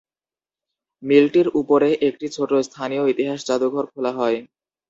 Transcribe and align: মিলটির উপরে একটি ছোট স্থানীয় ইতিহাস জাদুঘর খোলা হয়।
মিলটির 1.03 1.47
উপরে 1.61 1.89
একটি 2.07 2.27
ছোট 2.35 2.51
স্থানীয় 2.67 3.03
ইতিহাস 3.13 3.39
জাদুঘর 3.47 3.85
খোলা 3.91 4.11
হয়। 4.13 4.37